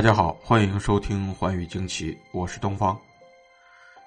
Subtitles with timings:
[0.00, 2.98] 大家好，欢迎收听《寰宇惊奇》，我是东方。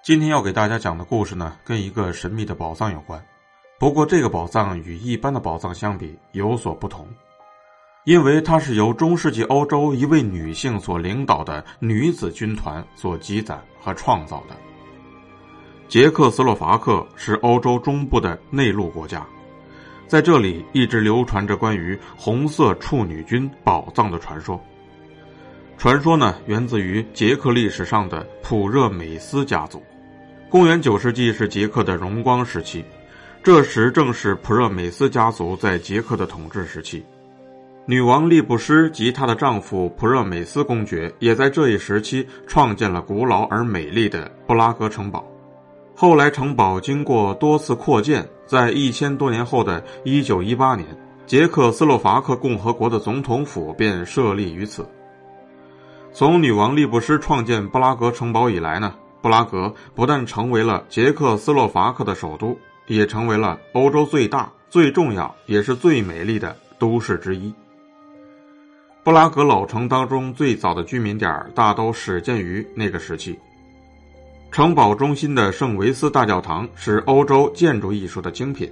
[0.03, 3.23] 今天要给大家讲的故事呢，跟一个神秘的宝藏有关。
[3.77, 7.07] 不过，这个宝藏与一般的宝藏相比有所不同，
[8.05, 14.57] 因为它是由中世纪欧洲一位女性所领导的女子军团所积攒和创造的。
[15.87, 19.23] 捷克斯洛伐克是欧洲中部的内陆国家，
[20.07, 24.59] 在这里一直流传着关于红色处女军宝藏的传说。
[25.77, 29.83] 传说呢，源自于捷克历史上的普热美斯家族。
[30.49, 32.85] 公元九世纪是捷克的荣光时期，
[33.43, 37.03] 这时正是普热美斯家族在捷克的统治时期。
[37.85, 45.27] 女王利布施及她的丈夫普热美斯公爵也在这一时期创建了古老而美丽的布拉格城堡。
[45.93, 50.87] 后来，城堡经过多次扩建，在一千多年后的一九一八年，
[51.25, 54.87] 捷克斯洛伐克共和国的总统府便设立于此。
[56.15, 67.51] 从女王利布施创建布拉格城堡以来呢，布拉格不但成为了捷克斯洛伐克的首都，也成为了欧洲最大、最重要也是最美丽的都市之一。
[69.03, 73.37] 布拉格老城当中最早的居民点大都始建于那个时期。
[74.51, 78.71] 城堡中心的圣维斯大教堂是欧洲建筑艺术的精品，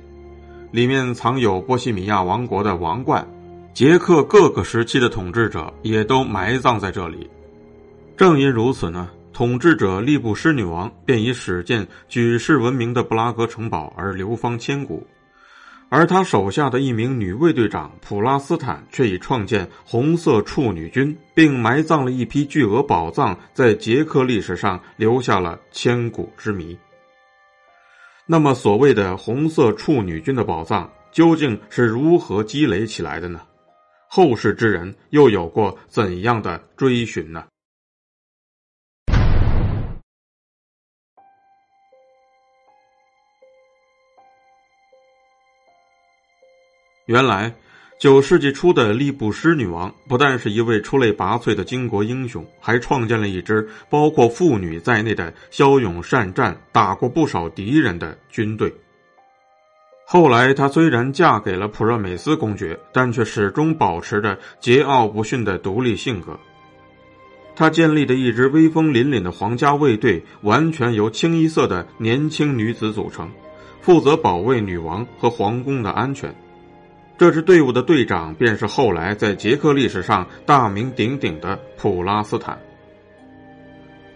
[0.70, 3.28] 里面藏有波西米亚王国的王冠。
[3.74, 7.30] 捷克各个时期的统治者也都埋葬在这里。
[8.18, 15.08] 正因如此呢，统治者利布施女王便以始建举世闻名的布拉格城堡而流芳千古，
[15.90, 26.78] 而他手下的一名女卫队长普拉斯坦却以创建红色处女军，并埋葬了一批巨额宝藏，在捷克历史上留下了千古之谜。
[28.28, 33.40] 那么，所谓的红色处女军的宝藏究竟是如何积累起来的呢？
[34.14, 37.46] 后世之人又有过怎样的追寻呢？
[47.06, 47.56] 原来，
[48.02, 58.74] 九世纪初的利布施女王不但是一位出类拔萃的巾帼英雄，还创建了一支包括妇女在内的骁勇善战、打过不少敌人的军队。
[60.14, 66.38] 后来，她虽然嫁给了普热美斯公爵，但却始终保持着桀骜不驯的独立性格。
[67.56, 73.32] 她建立的一支威风凛凛的皇家卫队，完全由清一色的年轻女子组成，
[73.80, 76.36] 负责保卫女王和皇宫的安全。
[77.18, 82.60] 这支队伍的队长便是后来在捷克历史上大名鼎鼎的普拉斯坦。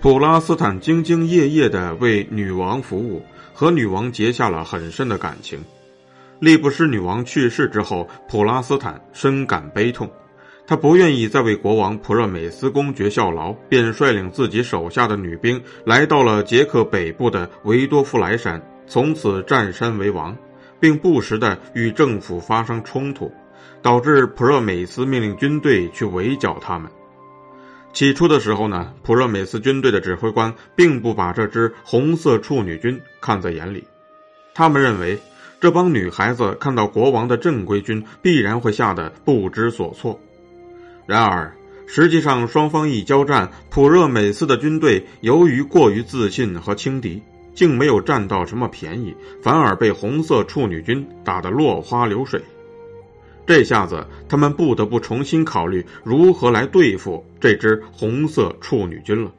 [0.01, 3.23] 普拉斯坦兢兢业业地为女王服务，
[3.53, 5.57] 和女王结下了很深的感情。
[6.45, 10.07] 利布施女王去世之后，普拉斯坦深感悲痛，
[10.67, 20.37] 他不愿意再为国王普热美斯公爵效劳，便率领自己手下的女兵来到了捷克北部的维多夫莱山，从此占山为王，
[20.79, 23.33] 并不时的与政府发生冲突，
[23.81, 26.87] 导致普热美斯命令军队去围剿他们。
[27.91, 33.83] 起初的时候呢，普热美斯军队的指挥官并不把这支红色处女军看在眼里，
[34.53, 35.19] 他们认为。
[35.59, 40.19] 这帮女孩子看到国王的正规军，必然会吓得不知所措。
[41.07, 41.55] 然而，
[41.87, 47.21] 实际上双方一交战，普热美斯的军队由于过于自信和轻敌，
[47.53, 52.41] 竟没有占到什么便宜，反而被红色处女军打得落花流水。
[53.47, 59.31] 这下子，他们不得不重新考虑如何来对付这支红色处女军了。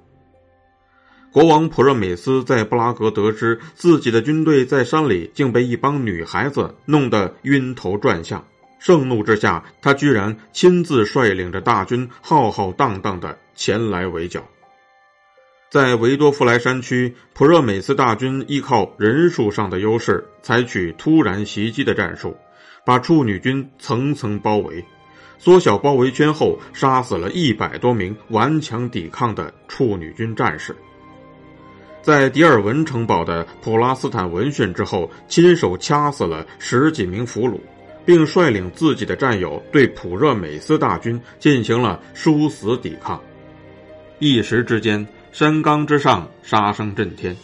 [1.36, 8.42] 国王普热美斯在布拉格得知自己的军队在山里竟被一帮女孩子弄得晕头转向，
[8.78, 14.42] 盛怒之下，他居然亲自率领着大军浩浩荡荡的前来围剿。
[15.70, 22.34] 在维多夫莱山区，普热美斯大军依靠人数上的优势，采取突然袭击的战术，
[22.82, 24.82] 把处女军层层包围，
[25.36, 30.74] 缩小包围圈后，杀死了一百多名顽强抵抗的处女军战士。
[32.06, 37.58] 在迪尔文城堡的普拉斯坦闻讯之后，亲手掐死了十几名俘虏，
[38.04, 43.20] 并率领自己的战友对普热美斯大军进行了殊死抵抗。
[44.20, 47.36] 一时之间，山冈之上，杀声震天，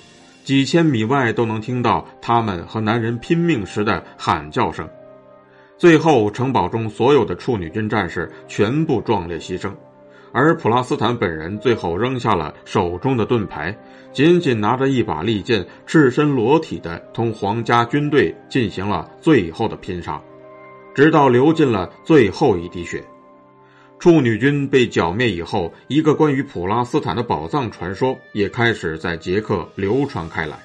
[0.44, 4.88] 几千米外都能听到他们和男人拼命时的喊叫声。
[5.76, 9.72] 最后，城堡中所有的处女军战士全部壮烈牺牲，
[10.32, 13.76] 而普拉斯坦本人最后扔下了手中的盾牌，
[14.12, 20.20] 仅仅拿着一把利剑，赤身裸体的同皇家军队进行了最后的拼杀，
[20.94, 23.04] 直到流尽了最后一滴血。
[23.98, 30.56] 处女军被剿灭以后，一个关于普拉斯坦的宝藏传说也开始在捷克流传开来。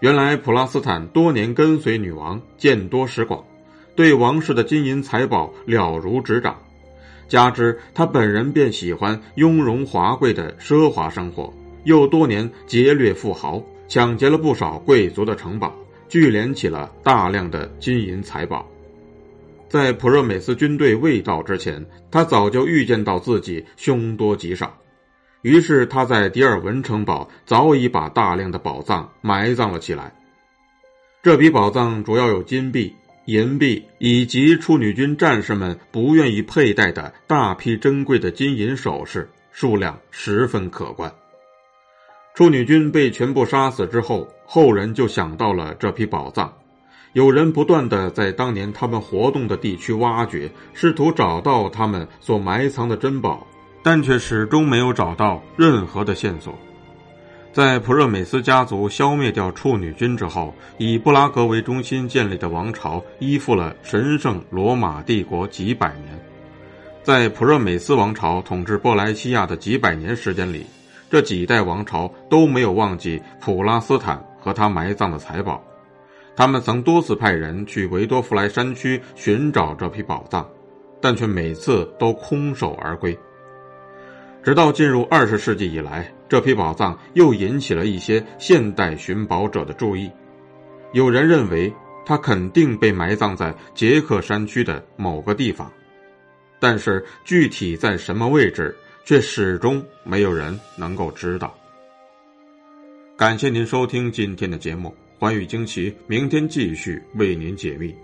[0.00, 3.44] 原来，普拉斯坦多年跟随女王，见多识广。
[3.94, 6.56] 对王室的金银财宝了如指掌，
[7.32, 11.50] 加之他本人便喜欢雍容华贵的奢华生活，
[11.84, 15.74] 又多年劫掠富豪，抢劫了不少贵族的城堡，
[16.10, 18.68] 聚敛起了大量的金银财宝。
[19.66, 24.76] 在普热美斯军队未到之前，他早就预见到自己凶多吉少，
[25.40, 30.12] 于是他在迪尔文城堡早已把大量的宝藏埋葬了起来。
[31.22, 32.94] 这笔宝藏主要有金币。
[33.26, 41.12] 银币以及处女军战士们不愿意佩戴的大批珍贵的金银首饰，数量十分可观。
[42.34, 46.52] 处女军被全部杀死之后，后人就想到了这批宝藏。
[47.12, 53.46] 有人不断的在当年他们活动的地区挖掘，试图找到他们所埋藏的珍宝，
[53.82, 56.58] 但却始终没有找到任何的线索。
[57.52, 66.18] 在普热美斯家族消灭掉处女军之后，以布拉格为中心建立的王朝依附了神圣罗马帝国几百年。
[67.02, 70.64] 在普热美斯王朝统治波莱西亚的几百年时间里，
[71.10, 75.62] 这几代王朝都没有忘记普拉斯坦和他埋葬的财宝。
[76.34, 80.48] 他们曾多次派人去维多弗莱山区寻找这批宝藏，
[81.02, 83.14] 但却每次都空手而归。
[84.42, 86.12] 直到进入二十世纪以来。
[86.28, 90.10] 这批宝藏又引起了一些现代寻宝者的注意，
[90.92, 91.70] 有人认为
[92.06, 95.70] 它肯定被埋葬在捷克山区的某个地方，
[96.58, 98.74] 但是具体在什么位置，
[99.04, 101.54] 却始终没有人能够知道。
[103.14, 107.94] 感谢您收听今天的节目，寰宇惊奇明天继续为您解密。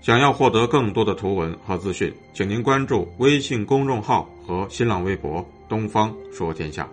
[0.00, 6.88] 想要获得更多的图文和资讯，请您关注微信公众号和新浪微博“东方说天下”。